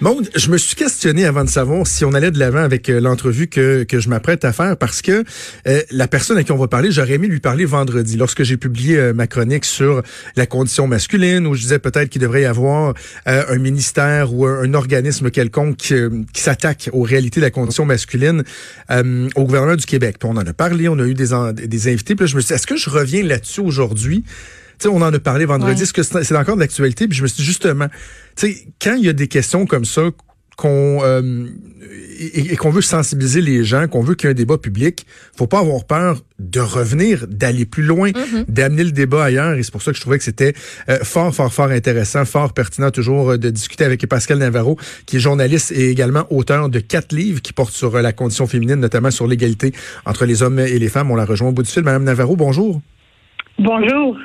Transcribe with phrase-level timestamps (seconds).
[0.00, 3.00] Maud, je me suis questionné avant de savoir si on allait de l'avant avec euh,
[3.00, 5.24] l'entrevue que, que je m'apprête à faire parce que
[5.66, 8.56] euh, la personne à qui on va parler, j'aurais aimé lui parler vendredi lorsque j'ai
[8.56, 10.04] publié euh, ma chronique sur
[10.36, 12.94] la condition masculine où je disais peut-être qu'il devrait y avoir
[13.26, 15.94] un ministère ou un, organisme quelconque qui,
[16.34, 18.44] s'attaque aux réalités de la condition masculine
[18.90, 20.16] au gouvernement du Québec.
[20.22, 22.14] On en a parlé, on a eu des, des invités.
[22.14, 24.24] Puis là, je me suis dit, est-ce que je reviens là-dessus aujourd'hui?
[24.80, 25.82] Sais, on en a parlé vendredi.
[25.82, 27.08] Est-ce que c'est encore de l'actualité?
[27.08, 27.88] Puis je me suis dit, justement,
[28.36, 30.10] tu sais, quand il y a des questions comme ça,
[30.58, 31.46] qu'on euh,
[32.18, 35.06] et, qu'on veut sensibiliser les gens, qu'on veut qu'il y ait un débat public,
[35.36, 38.44] faut pas avoir peur de revenir, d'aller plus loin, mm-hmm.
[38.48, 39.54] d'amener le débat ailleurs.
[39.54, 40.54] Et c'est pour ça que je trouvais que c'était
[40.88, 44.76] euh, fort, fort, fort intéressant, fort pertinent toujours euh, de discuter avec Pascal Navarro,
[45.06, 48.80] qui est journaliste et également auteur de quatre livres qui portent sur la condition féminine,
[48.80, 49.72] notamment sur l'égalité
[50.06, 51.12] entre les hommes et les femmes.
[51.12, 51.84] On la rejoint au bout du fil.
[51.84, 52.82] Madame Navarro, bonjour.
[53.60, 54.16] Bonjour.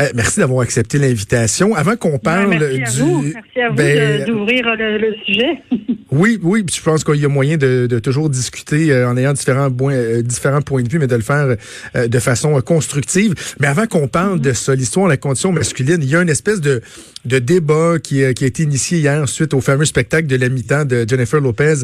[0.00, 1.74] Euh, merci d'avoir accepté l'invitation.
[1.74, 3.00] Avant qu'on parle merci à du...
[3.00, 3.22] Vous.
[3.22, 5.62] Merci à vous ben, d'ouvrir le, sujet.
[6.10, 9.70] oui, oui, je pense qu'il y a moyen de, toujours discuter euh, en ayant différents,
[9.70, 11.56] points, euh, différents points de vue, mais de le faire
[11.94, 13.34] de façon constructive.
[13.60, 16.28] Mais avant qu'on parle de ça, l'histoire de la condition masculine, il y a une
[16.28, 16.82] espèce de,
[17.24, 20.84] de débat qui, qui a été initié hier suite au fameux spectacle de la mi-temps
[20.84, 21.82] de Jennifer Lopez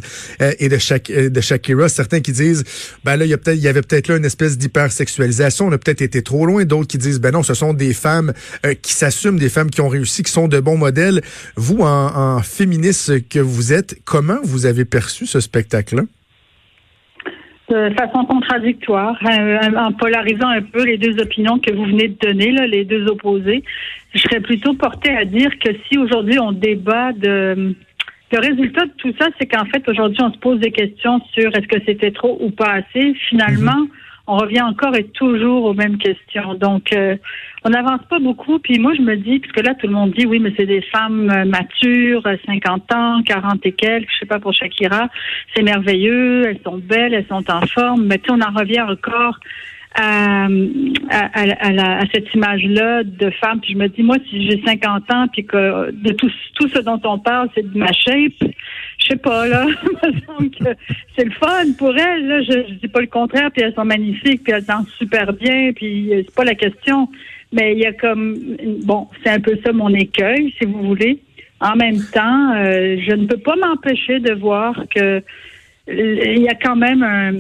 [0.59, 1.89] et de, Shak de Shakira.
[1.89, 2.65] Certains qui disent,
[3.05, 5.79] ben là, il y, a il y avait peut-être là une espèce d'hypersexualisation, on a
[5.79, 6.65] peut-être été trop loin.
[6.65, 8.33] D'autres qui disent, ben non, ce sont des femmes
[8.67, 11.21] euh, qui s'assument, des femmes qui ont réussi, qui sont de bons modèles.
[11.57, 16.03] Vous, en, féministe que vous êtes, comment vous avez perçu ce spectacle-là?
[17.71, 22.53] de façon contradictoire, en polarisant un peu les deux opinions que vous venez de donner,
[22.53, 23.63] là, les deux opposés.
[24.15, 27.75] Je serais plutôt portée à dire que si aujourd'hui on débat de...
[28.31, 31.49] Le résultat de tout ça, c'est qu'en fait, aujourd'hui, on se pose des questions sur
[31.57, 33.15] est-ce que c'était trop ou pas assez.
[33.29, 33.89] Finalement, mhm
[34.27, 36.55] on revient encore et toujours aux mêmes questions.
[36.55, 37.17] Donc, euh,
[37.65, 38.59] on n'avance pas beaucoup.
[38.59, 40.83] Puis moi, je me dis, puisque là, tout le monde dit, oui, mais c'est des
[40.83, 45.09] femmes euh, matures, 50 ans, 40 et quelques, je sais pas pour Shakira,
[45.55, 48.07] c'est merveilleux, elles sont belles, elles sont en forme.
[48.07, 49.39] Mais tu on en revient encore
[49.95, 50.49] à,
[52.13, 53.61] cette image-là de femme.
[53.61, 56.79] Puis je me dis, moi, si j'ai 50 ans, puis que de tout, tout ce
[56.81, 58.51] dont on parle, c'est de ma shape,
[59.03, 59.67] je sais pas, là,
[61.17, 62.27] c'est le fun pour elles.
[62.27, 62.43] Là.
[62.43, 65.73] Je, je dis pas le contraire, puis elles sont magnifiques, puis elles dansent super bien,
[65.73, 67.09] puis euh, c'est pas la question.
[67.53, 68.37] Mais il y a comme,
[68.85, 71.21] bon, c'est un peu ça mon écueil, si vous voulez.
[71.61, 75.23] En même temps, euh, je ne peux pas m'empêcher de voir que
[75.89, 77.33] il y a quand même un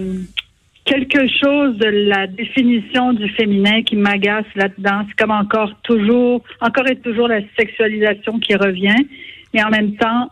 [0.84, 5.04] quelque chose de la définition du féminin qui m'agace là-dedans.
[5.08, 9.06] C'est comme encore toujours, encore et toujours la sexualisation qui revient.
[9.54, 10.30] Mais en même temps,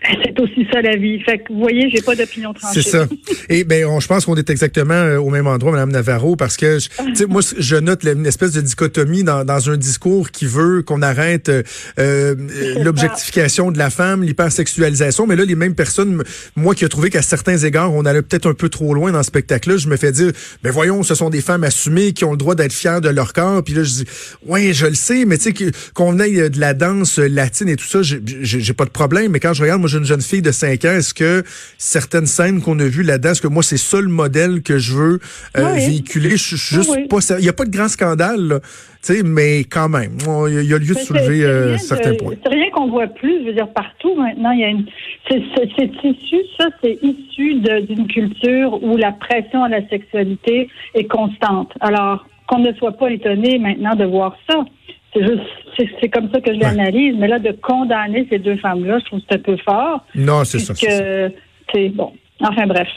[0.00, 1.18] c'est aussi ça la vie.
[1.20, 2.82] Fait que vous voyez, j'ai pas d'opinion tranchée.
[2.82, 3.08] C'est ça.
[3.48, 6.78] Et ben, je pense qu'on est exactement euh, au même endroit, Madame Navarro, parce que
[6.78, 11.02] je, moi, je note une espèce de dichotomie dans, dans un discours qui veut qu'on
[11.02, 11.62] arrête euh,
[11.98, 12.36] euh
[12.82, 15.26] l'objectification de la femme, l'hypersexualisation.
[15.26, 16.22] Mais là, les mêmes personnes,
[16.54, 19.22] moi qui ai trouvé qu'à certains égards, on allait peut-être un peu trop loin dans
[19.22, 20.30] ce spectacle-là, je me fais dire,
[20.62, 23.32] ben voyons, ce sont des femmes assumées qui ont le droit d'être fières de leur
[23.32, 23.64] corps.
[23.64, 24.04] Puis là, je dis,
[24.46, 27.86] ouais, je le sais, mais tu sais qu'on ait de la danse latine et tout
[27.86, 29.32] ça, j'ai pas de problème.
[29.32, 31.42] Mais quand je regarde, moi, j'ai une jeune fille de 5 ans, est-ce que
[31.76, 34.94] certaines scènes qu'on a vues là-dedans, est-ce que moi, c'est ça le modèle que je
[34.94, 35.20] veux
[35.56, 36.30] euh, véhiculer?
[36.30, 37.18] Je suis juste pas...
[37.38, 38.60] Il n'y a pas de grand scandale,
[39.00, 40.18] sais, mais quand même,
[40.48, 42.34] il y, a lieu de soulever euh, certains points.
[42.42, 44.84] C'est rien qu'on voit plus, je veux dire, partout maintenant, il y a une...
[45.28, 45.38] C'est
[46.04, 51.72] issu, ça, c'est issu d'une culture où la pression à la sexualité est constante.
[51.80, 54.64] Alors, qu'on ne soit pas étonné maintenant de voir ça.
[55.12, 55.42] C'est juste,
[56.00, 57.14] c'est comme ça que je l'analyse.
[57.18, 60.04] Mais là, de condamner ces deux femmes-là, je trouve que c'est un peu fort.
[60.14, 60.74] Non, c'est ça.
[60.74, 62.12] C'est bon.
[62.40, 62.88] Enfin, bref.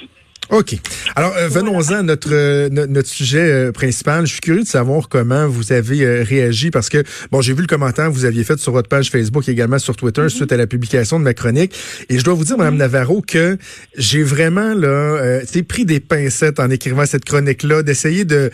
[0.51, 0.75] OK.
[1.16, 4.25] Alors, euh, venons-en à notre, euh, notre sujet euh, principal.
[4.25, 7.67] Je suis curieux de savoir comment vous avez réagi parce que, bon, j'ai vu le
[7.67, 10.29] commentaire que vous aviez fait sur votre page Facebook et également sur Twitter mm-hmm.
[10.29, 11.73] suite à la publication de ma chronique.
[12.09, 12.79] Et je dois vous dire, Madame mm-hmm.
[12.79, 13.58] Navarro, que
[13.97, 15.40] j'ai vraiment, là,
[15.70, 18.52] pris des pincettes en écrivant cette chronique-là, d'essayer de,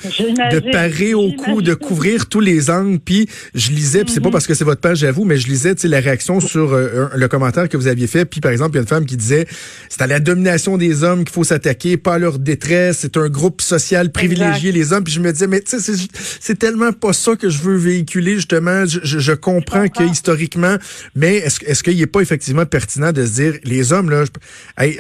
[0.52, 3.00] de parer au coup, de couvrir tous les angles.
[3.04, 4.32] Puis, je lisais, puis c'est pas mm-hmm.
[4.34, 6.76] parce que c'est votre page à vous, mais je lisais, tu sais, la réaction sur
[6.76, 8.26] le commentaire que vous aviez fait.
[8.26, 9.48] Puis, par exemple, il y a une femme qui disait,
[9.90, 13.62] c'est à la domination des hommes qu'il faut s'attaquer pas leur détresse, c'est un groupe
[13.62, 15.06] social privilégié, les hommes.
[15.06, 15.94] Puis je me disais, mais tu sais,
[16.42, 18.84] c'est tellement pas ça que je veux véhiculer, justement.
[18.86, 20.76] Je, comprends que historiquement,
[21.16, 24.26] mais est-ce est qu'il n'est pas effectivement pertinent de se dire, les hommes, là,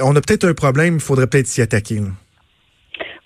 [0.01, 2.01] on a peut-être un problème, il faudrait peut-être s'y attaquer.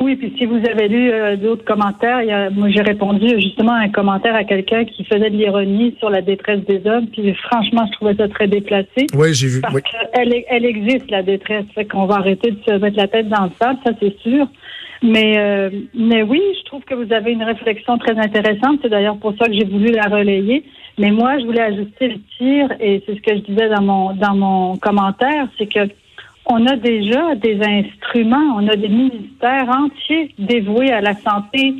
[0.01, 3.27] Oui, puis si vous avez lu euh, d'autres commentaires, il y a, moi j'ai répondu
[3.39, 7.07] justement à un commentaire à quelqu'un qui faisait de l'ironie sur la détresse des hommes,
[7.07, 9.05] puis franchement, je trouvais ça très déplacé.
[9.13, 9.61] Oui, j'ai vu.
[9.61, 11.65] Parce qu'elle elle existe, la détresse.
[11.75, 14.47] Fait qu'on va arrêter de se mettre la tête dans le sable, ça c'est sûr.
[15.03, 18.79] Mais, euh, mais oui, je trouve que vous avez une réflexion très intéressante.
[18.81, 20.63] C'est d'ailleurs pour ça que j'ai voulu la relayer.
[20.97, 24.13] Mais moi, je voulais ajuster le tir, et c'est ce que je disais dans mon,
[24.13, 25.79] dans mon commentaire, c'est que
[26.51, 31.73] on a déjà des instruments, on a des ministères entiers dévoués à la santé,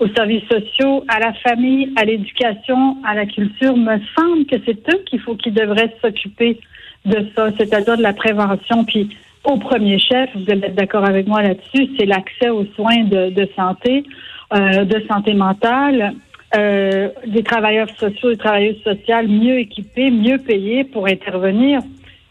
[0.00, 3.76] aux services sociaux, à la famille, à l'éducation, à la culture.
[3.76, 6.58] Me semble que c'est eux qu'il faut qu'ils devraient s'occuper
[7.04, 8.84] de ça, c'est-à-dire de la prévention.
[8.84, 13.04] Puis au premier chef, vous allez être d'accord avec moi là-dessus, c'est l'accès aux soins
[13.04, 14.04] de, santé,
[14.52, 16.14] euh, de santé mentale,
[16.56, 21.80] euh, des travailleurs sociaux et travailleuses sociales mieux équipés, mieux payés pour intervenir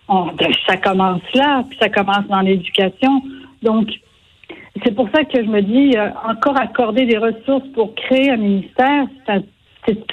[0.07, 3.21] ben, ça commence là, puis ça commence dans l'éducation.
[3.63, 3.89] Donc,
[4.83, 8.37] c'est pour ça que je me dis, euh, encore accorder des ressources pour créer un
[8.37, 9.05] ministère,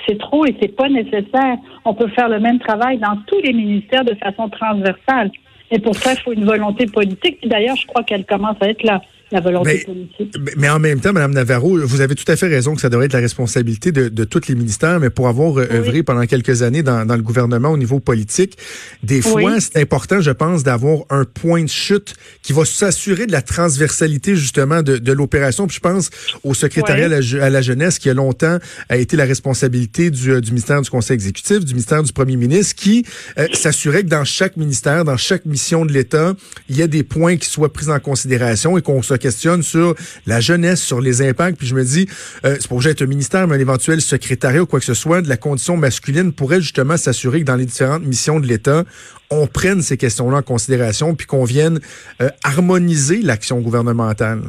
[0.07, 1.57] c'est trop et c'est pas nécessaire.
[1.85, 5.31] On peut faire le même travail dans tous les ministères de façon transversale.
[5.71, 7.39] Et pour ça, il faut une volonté politique.
[7.47, 9.01] D'ailleurs, je crois qu'elle commence à être là
[9.33, 10.37] la volonté mais, politique.
[10.57, 13.07] Mais en même temps, Mme Navarro, vous avez tout à fait raison que ça devrait
[13.07, 16.63] être la responsabilité de, de tous les ministères, mais pour avoir euh, œuvré pendant quelques
[16.63, 18.59] années dans, dans, le gouvernement au niveau politique,
[19.03, 23.33] des fois, c'est important, je pense, d'avoir un point de chute qui va s'assurer de
[23.33, 25.67] la transversalité justement de, de l'opération.
[25.67, 26.11] Puis je pense
[26.45, 28.59] au secrétariat à, la, jeunesse qui a longtemps
[28.89, 32.37] a été la responsabilité du, euh, du ministère du Conseil exécutif, du ministère du Premier
[32.37, 33.05] ministre, qui
[33.39, 36.35] euh, s'assurait que dans chaque ministère, dans chaque mission de l'État,
[36.69, 39.95] il y a des points qui soient pris en considération et qu'on se questionne sur
[40.27, 41.57] la jeunesse, sur les impacts.
[41.57, 42.09] Puis je me dis,
[42.45, 45.23] euh, c'est pour être un ministère, mais un éventuel secrétariat ou quoi que ce soit
[45.23, 48.85] de la condition masculine pourrait justement s'assurer que dans les différentes missions de l'État,
[49.31, 51.81] on prenne ces questions-là en considération puis qu'on vienne
[52.21, 54.43] euh, harmoniser l'action gouvernementale.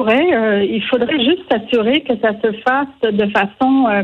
[0.00, 0.32] Pourrait.
[0.32, 4.02] Euh, il faudrait juste s'assurer que ça se fasse de façon euh,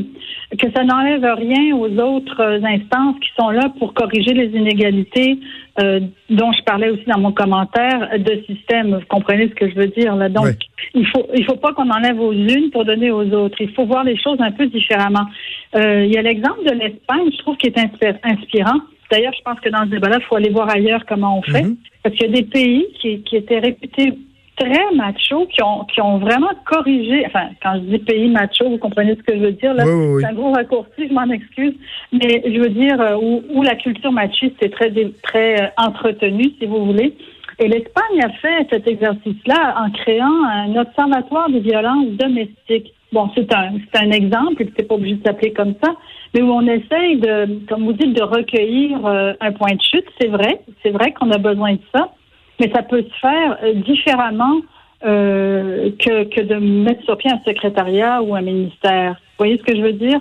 [0.59, 5.39] que ça n'enlève rien aux autres instances qui sont là pour corriger les inégalités
[5.81, 8.97] euh, dont je parlais aussi dans mon commentaire de système.
[8.97, 10.29] Vous comprenez ce que je veux dire là?
[10.29, 10.57] Donc,
[10.93, 13.57] il faut il faut pas qu'on enlève aux unes pour donner aux autres.
[13.61, 15.27] Il faut voir les choses un peu différemment.
[15.75, 18.81] il y a l'exemple de l'Espagne, je trouve, qui est inspirant.
[19.11, 21.63] D'ailleurs, je pense que dans ce débat-là, il faut aller voir ailleurs comment on fait.
[21.63, 21.77] Mm-hmm.
[22.03, 24.13] Parce qu'il y a des pays qui, qui étaient réputés
[24.57, 28.79] très machos qui ont, qui ont vraiment corrigé, enfin, quand je dis pays macho, vous
[28.79, 31.75] comprenez ce que je veux dire, là, c'est un gros raccourci, je m'en excuse,
[32.13, 34.93] mais je veux dire euh, où, où, la culture machiste est très,
[35.23, 37.15] très euh, entretenue, si vous voulez.
[37.59, 42.93] Et l'Espagne a fait cet exercice-là en créant un observatoire des violences domestiques.
[43.13, 45.95] Bon, c'est un, c'est un exemple, et c'est pas obligé de s'appeler comme ça,
[46.35, 50.07] mais où on essaye de, comme vous dites, de recueillir euh, un point de chute.
[50.21, 52.11] C'est vrai, c'est vrai qu'on a besoin de ça
[52.59, 54.61] mais ça peut se faire euh, différemment
[55.05, 59.13] euh, que, que de mettre sur pied un secrétariat ou un ministère.
[59.13, 60.21] Vous voyez ce que je veux dire?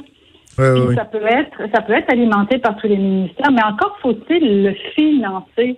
[0.58, 4.64] Oui, Ça peut être, ça peut être alimenté par tous les ministères, mais encore faut-il
[4.64, 5.78] le financer,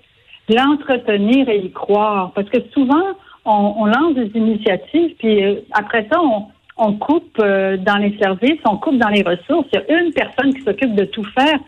[0.49, 3.05] l'entretenir et y croire, parce que souvent
[3.45, 6.45] on, on lance des initiatives, puis euh, après ça on,
[6.77, 9.67] on coupe dans les services, on coupe dans les ressources.
[9.73, 11.59] Il y a une personne qui s'occupe de tout faire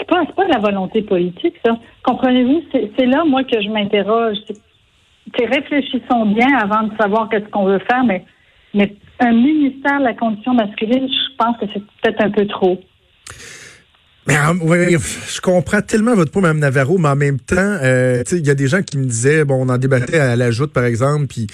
[0.00, 1.76] c'est pas, pas la volonté politique, ça.
[2.02, 2.62] Comprenez-vous?
[2.72, 4.38] C'est là, moi, que je m'interroge.
[5.38, 8.24] Réfléchissons bien avant de savoir qu'est-ce qu'on veut faire, mais,
[8.74, 12.80] mais un ministère de la condition masculine, je pense que c'est peut-être un peu trop.
[14.26, 14.96] Mais oui,
[15.32, 18.54] je comprends tellement votre point, Mme Navarro, mais en même temps, euh, il y a
[18.54, 21.46] des gens qui me disaient, bon, on en débattait à la joute, par exemple, puis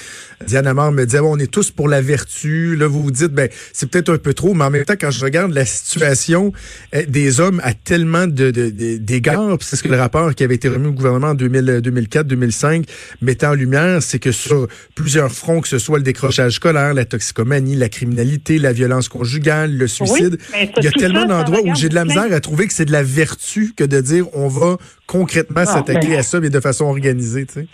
[0.44, 2.74] Diane Amar me disait, bon, on est tous pour la vertu.
[2.74, 5.12] Là, vous vous dites, ben, c'est peut-être un peu trop, mais en même temps, quand
[5.12, 6.52] je regarde la situation
[6.94, 10.68] euh, des hommes à tellement de, d'égards, c'est ce que le rapport qui avait été
[10.68, 12.84] remis au gouvernement en 2004, 2005
[13.22, 17.04] mettait en lumière, c'est que sur plusieurs fronts, que ce soit le décrochage scolaire, la
[17.04, 20.38] toxicomanie, la criminalité, la violence conjugale, le suicide,
[20.78, 22.92] il y a tellement d'endroits où j'ai de la misère à trouver que c'est de
[22.92, 26.18] la vertu que de dire on va concrètement ah, s'attaquer ben.
[26.18, 27.66] à ça, mais de façon organisée, tu sais.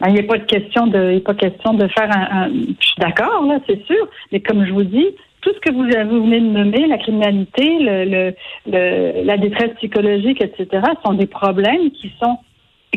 [0.00, 2.48] Ben, il n'y a pas de question de, il a pas question de faire un,
[2.48, 4.08] je suis d'accord, là, c'est sûr.
[4.30, 5.06] Mais comme je vous dis,
[5.40, 8.34] tout ce que vous, vous venez de nommer, la criminalité, le,
[8.66, 12.38] le, la détresse psychologique, etc., sont des problèmes qui sont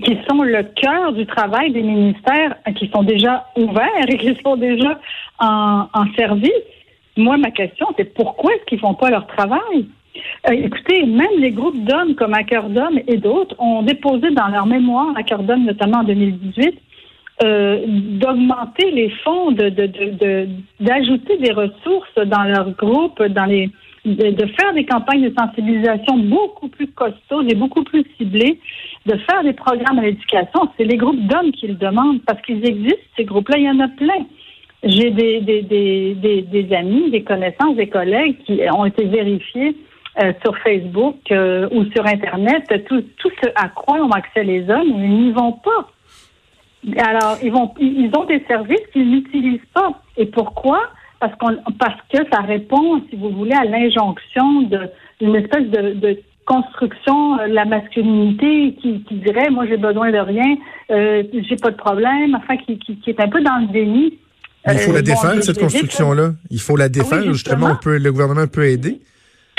[0.03, 4.55] qui sont le cœur du travail des ministères qui sont déjà ouverts et qui sont
[4.55, 4.99] déjà
[5.39, 6.51] en, en service.
[7.17, 9.87] Moi, ma question, c'est pourquoi est-ce qu'ils font pas leur travail?
[10.49, 12.33] Euh, écoutez, même les groupes d'hommes comme
[12.69, 16.77] d'homme et d'autres ont déposé dans leur mémoire, d'homme notamment en 2018,
[17.43, 23.69] euh, d'augmenter les fonds, d'ajouter des ressources dans leur groupe, dans les
[24.05, 28.59] de, faire des campagnes de sensibilisation beaucoup plus costaudes et beaucoup plus ciblées,
[29.05, 30.69] de faire des programmes à l'éducation.
[30.77, 33.79] C'est les groupes d'hommes qui le demandent parce qu'ils existent, ces groupes-là, il y en
[33.79, 34.25] a plein.
[34.83, 39.75] J'ai des, amis, des connaissances, des collègues qui ont été vérifiés
[40.21, 42.63] euh, sur Facebook euh, ou sur Internet.
[42.87, 45.91] Tout, tout ce à quoi ont accès les hommes, ils n'y vont pas.
[46.97, 50.01] Alors, ils vont, ils ont des services qu'ils n'utilisent pas.
[50.17, 50.81] Et pourquoi?
[51.19, 54.61] Parce qu'on, parce que ça répond, si vous voulez, à l'injonction
[55.19, 60.17] d'une espèce de, de construction de la masculinité qui, qui dirait, moi, j'ai besoin de
[60.17, 60.57] rien,
[60.91, 64.17] euh, j'ai pas de problème, enfin, qui, qui, qui est un peu dans le déni.
[64.67, 66.31] il faut la euh, défaire, cette construction-là.
[66.49, 67.23] Il faut la ah défaire.
[67.23, 67.67] justement.
[67.71, 68.99] on peut, le gouvernement peut aider.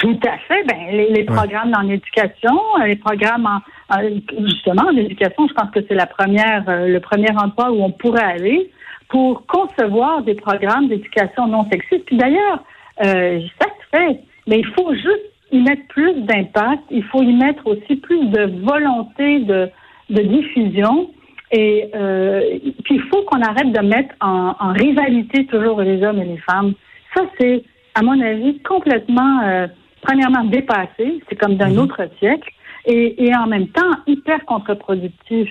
[0.00, 0.64] Tout à fait.
[0.64, 4.00] Ben, les, programmes dans l'éducation, les programmes en,
[4.45, 7.90] justement en éducation, je pense que c'est la première, euh, le premier endroit où on
[7.90, 8.71] pourrait aller
[9.11, 12.07] pour concevoir des programmes d'éducation non sexiste.
[12.07, 12.64] Puis d'ailleurs,
[13.04, 16.83] euh, ça se fait, mais il faut juste y mettre plus d'impact.
[16.90, 19.69] Il faut y mettre aussi plus de volonté de,
[20.09, 21.11] de diffusion.
[21.52, 26.23] Et euh, puis il faut qu'on arrête de mettre en, en, rivalité toujours les hommes
[26.23, 26.73] et les femmes.
[27.14, 27.64] Ça, c'est,
[27.95, 29.66] à mon avis, complètement euh,
[30.02, 31.78] premièrement dépassé, c'est comme d'un mhm.
[31.78, 32.50] autre siècle,
[32.87, 35.49] et, et, en même temps hyper contre-productif.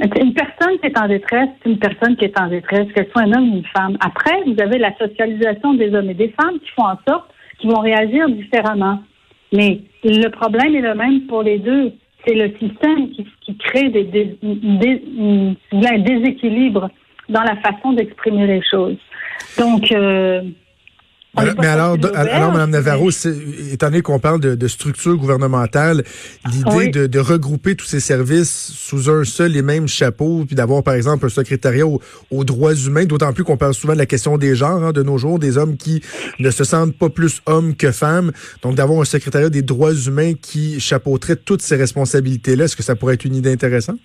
[0.00, 3.22] Une personne qui est en détresse, c'est une personne qui est en détresse, qu'elle soit
[3.22, 3.96] un homme ou une femme.
[4.00, 7.70] Après, vous avez la socialisation des hommes et des femmes qui font en sorte qu'ils
[7.70, 9.00] vont réagir différemment.
[9.52, 11.92] Mais le problème est le même pour les deux.
[12.26, 15.02] C'est le système qui, qui crée des, des, des,
[15.72, 16.88] un déséquilibre
[17.28, 18.96] dans la façon d'exprimer les choses.
[19.58, 20.42] Donc, euh,
[21.36, 26.04] mais alors, alors, Mme Navarro, étant donné qu'on parle de, de, structure gouvernementale,
[26.50, 30.82] l'idée de, de, regrouper tous ces services sous un seul et même chapeau, puis d'avoir,
[30.82, 34.38] par exemple, un secrétariat aux, droits humains, d'autant plus qu'on parle souvent de la question
[34.38, 36.02] des genres hein, de nos jours, des hommes qui
[36.38, 38.32] ne se sentent pas plus hommes que femmes.
[38.62, 42.94] Donc, d'avoir un secrétariat des droits humains qui chapeauterait toutes ces responsabilités-là, est-ce que ça
[42.94, 43.98] pourrait être une idée intéressante?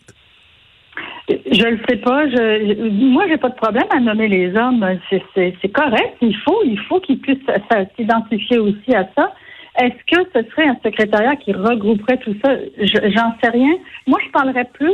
[1.51, 2.27] Je le sais pas.
[2.29, 4.85] Je, moi, j'ai pas de problème à nommer les hommes.
[5.09, 6.15] C'est correct.
[6.21, 7.37] Il faut, il faut qu'ils puissent
[7.95, 9.33] s'identifier aussi à ça.
[9.81, 12.55] Est-ce que ce serait un secrétariat qui regrouperait tout ça?
[12.79, 13.73] J'en sais rien.
[14.07, 14.93] Moi, je parlerais plus.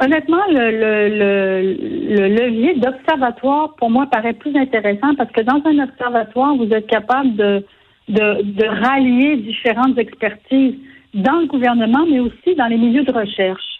[0.00, 1.76] Honnêtement, le, le,
[2.16, 6.88] le, levier d'observatoire, pour moi, paraît plus intéressant parce que dans un observatoire, vous êtes
[6.88, 7.64] capable de,
[8.08, 10.74] de, de rallier différentes expertises
[11.14, 13.71] dans le gouvernement, mais aussi dans les milieux de recherche.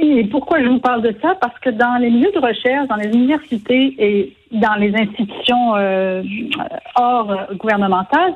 [0.00, 1.34] Et pourquoi je vous parle de ça?
[1.40, 6.22] Parce que dans les milieux de recherche, dans les universités et dans les institutions euh,
[6.96, 8.34] hors gouvernementales,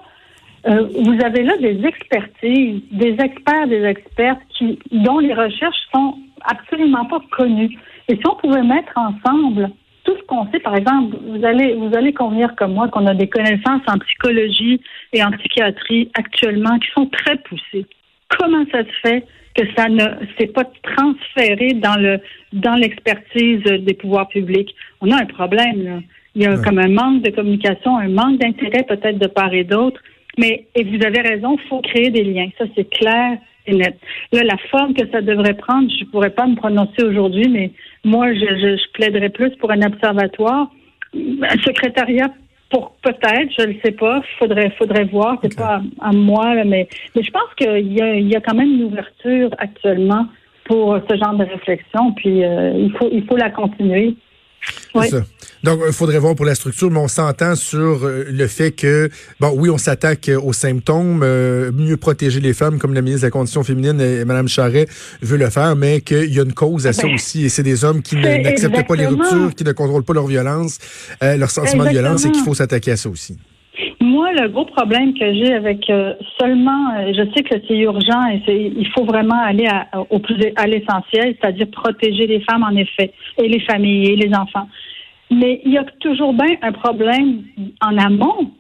[0.67, 6.19] euh, vous avez là des expertises, des experts, des expertes qui, dont les recherches sont
[6.45, 7.79] absolument pas connues.
[8.09, 9.71] Et si on pouvait mettre ensemble
[10.05, 13.15] tout ce qu'on sait, par exemple, vous allez, vous allez convenir comme moi qu'on a
[13.15, 14.81] des connaissances en psychologie
[15.13, 17.87] et en psychiatrie actuellement qui sont très poussées.
[18.39, 19.25] Comment ça se fait
[19.57, 20.05] que ça ne
[20.39, 22.21] s'est pas transféré dans le
[22.53, 24.75] dans l'expertise des pouvoirs publics.
[25.01, 25.99] On a un problème là.
[26.35, 29.65] Il y a comme un manque de communication, un manque d'intérêt peut-être de part et
[29.65, 30.01] d'autre.
[30.39, 32.49] Mais et vous avez raison, il faut créer des liens.
[32.59, 33.99] Ça c'est clair et net.
[34.33, 37.73] Là, la forme que ça devrait prendre, je pourrais pas me prononcer aujourd'hui, mais
[38.05, 40.71] moi je, je, je plaiderais plus pour un observatoire,
[41.15, 42.29] un secrétariat
[42.71, 47.23] pour peut-être, je ne sais pas, faudrait faudrait voir, c'est pas à, moi, mais mais
[47.23, 50.27] je pense qu'il y a il y a quand même une ouverture actuellement
[50.65, 54.17] pour ce genre de réflexion, puis euh, il faut il faut la continuer.
[54.95, 55.11] Oui.
[55.11, 55.25] Ça.
[55.63, 59.11] Donc, il faudrait voir pour la structure, mais on s'entend sur euh, le fait que,
[59.41, 63.27] bon, oui, on s'attaque aux symptômes, euh, mieux protéger les femmes, comme la ministre de
[63.27, 64.87] la Condition féminine, et Mme Charret,
[65.23, 67.63] veut le faire, mais qu'il y a une cause à ça ben, aussi, et c'est
[67.63, 70.79] des hommes qui n'acceptent pas les ruptures, qui ne contrôlent pas leur violence,
[71.23, 73.37] euh, leur sentiment de violence, et qu'il faut s'attaquer à ça aussi.
[74.07, 75.91] Moi, le gros problème que j'ai avec
[76.39, 80.67] seulement, je sais que c'est urgent et il faut vraiment aller à, au plus à
[80.69, 84.69] l'essentiel, c'est-à-dire protéger les femmes en effet et les familles et les enfants.
[85.31, 87.43] Mais il y a toujours bien un problème
[87.81, 88.53] en amont.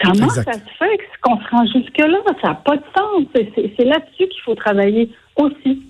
[0.00, 2.18] Comment ça se fait qu'on se rend jusque-là?
[2.40, 3.24] Ça n'a pas de sens.
[3.34, 5.82] C'est là-dessus qu'il faut travailler aussi.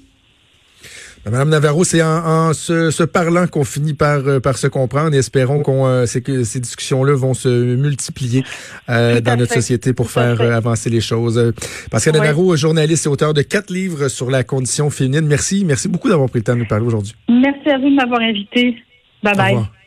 [1.24, 5.18] Ben, Madame Navarro, c'est en, se, parlant qu'on finit par, euh, par se comprendre et
[5.18, 8.44] espérons qu'on euh, que ces discussions-là vont se multiplier
[8.90, 11.52] euh, dans notre société pour faire avancer les choses.
[11.90, 15.26] Pascal Navarro, journaliste et auteur de quatre livres sur la condition féminine.
[15.26, 17.14] Merci, merci beaucoup d'avoir pris le temps de nous parler aujourd'hui.
[17.28, 18.76] Merci à vous de m'avoir invité.
[19.22, 19.83] Bye bye.